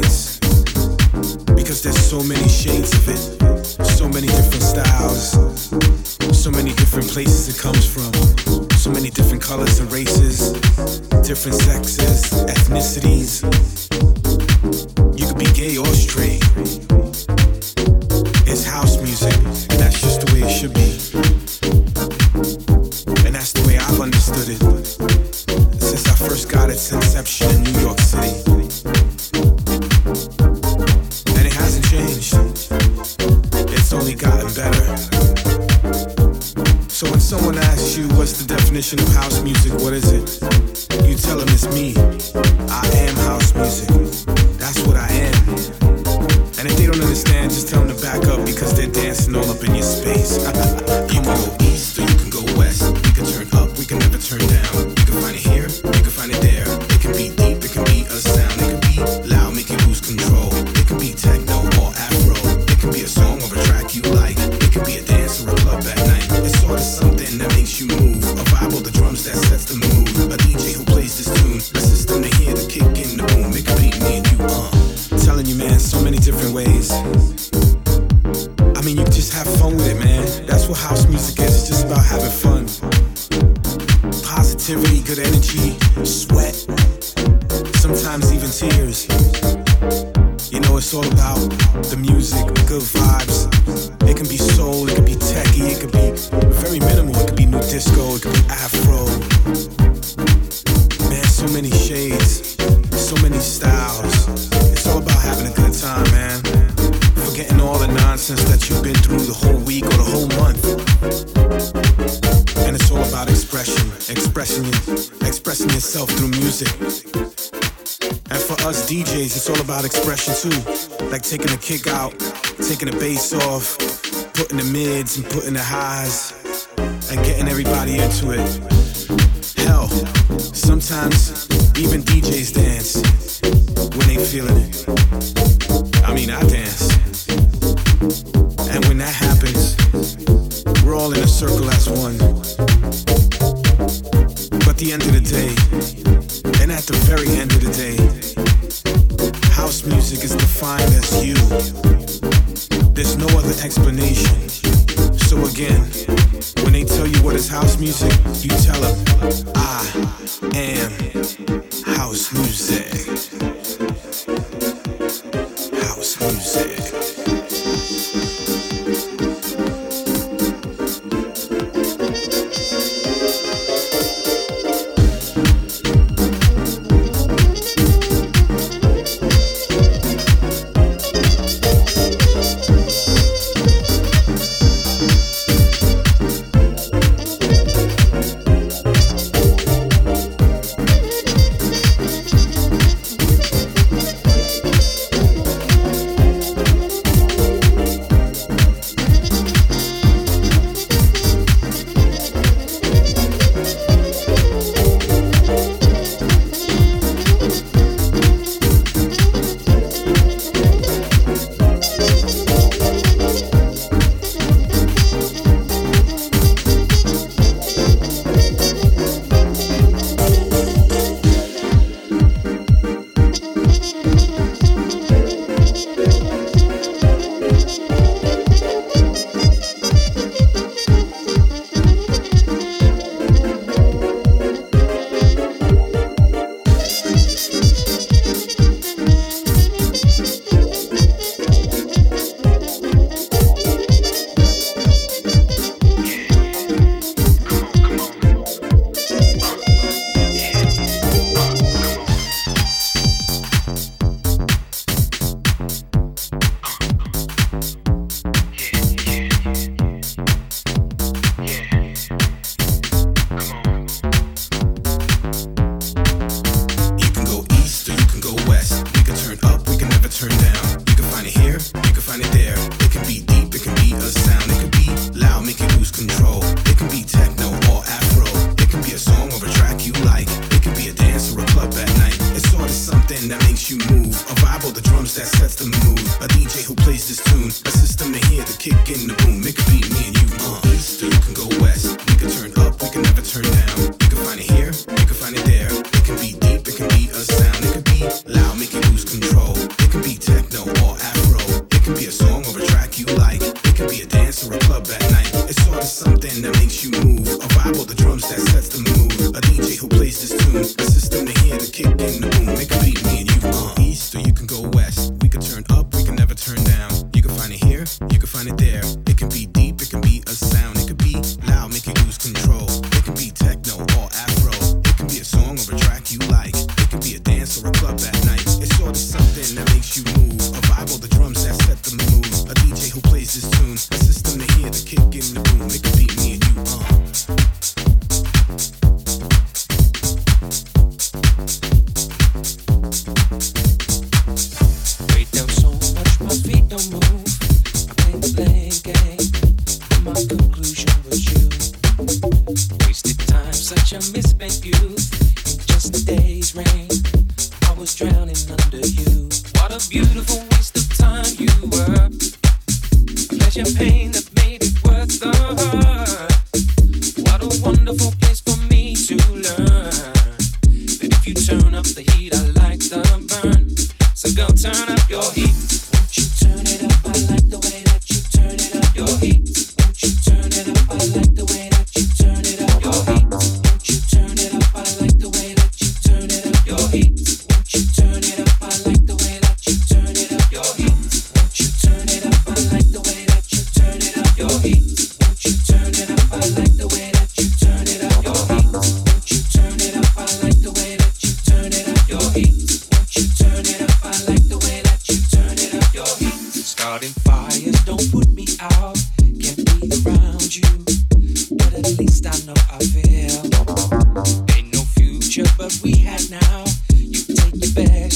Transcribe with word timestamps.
sense. 0.00 0.38
Because 1.54 1.82
there's 1.82 1.98
so 1.98 2.22
many 2.22 2.48
shades 2.48 2.92
of 2.94 3.08
it, 3.08 3.86
so 3.98 4.08
many 4.08 4.26
different 4.26 4.62
styles, 4.62 5.32
so 6.32 6.50
many 6.50 6.72
different 6.74 7.08
places 7.08 7.48
it 7.48 7.60
comes 7.60 7.84
from, 7.84 8.12
so 8.78 8.90
many 8.90 9.10
different 9.10 9.42
colors 9.42 9.78
and 9.80 9.90
races, 9.92 10.52
different 11.26 11.58
sexes. 11.60 12.01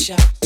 Turn 0.06 0.45